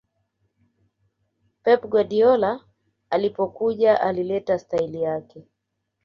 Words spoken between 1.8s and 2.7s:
guardiola